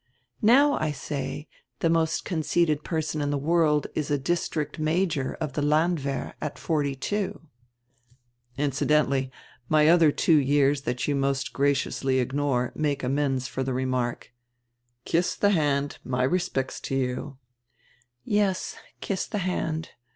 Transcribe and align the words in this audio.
"Now 0.41 0.79
I 0.79 0.89
say, 0.91 1.47
the 1.77 1.87
most 1.87 2.25
conceited 2.25 2.83
person 2.83 3.21
in 3.21 3.29
the 3.29 3.37
world 3.37 3.85
is 3.93 4.09
a 4.09 4.17
district 4.17 4.79
major 4.79 5.35
of 5.35 5.53
the 5.53 5.61
landwehr 5.61 6.33
at 6.41 6.57
forty 6.57 6.95
two." 6.95 7.41
"Incidentally, 8.57 9.31
my 9.69 9.87
other 9.89 10.11
two 10.11 10.37
years 10.37 10.81
that 10.89 11.07
you 11.07 11.15
most 11.15 11.53
gra 11.53 11.73
ciously 11.73 12.19
ignore 12.19 12.71
make 12.73 13.03
amends 13.03 13.47
for 13.47 13.61
the 13.61 13.75
remark. 13.75 14.33
Kiss 15.05 15.35
the 15.35 15.51
hand." 15.51 15.99
"Yes, 18.25 18.75
'kiss 19.01 19.27
the 19.27 19.37
hand.' 19.37 19.89